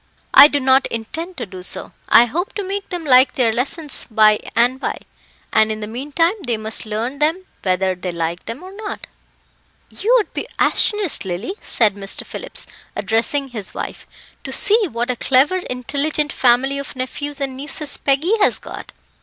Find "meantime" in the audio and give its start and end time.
5.85-6.33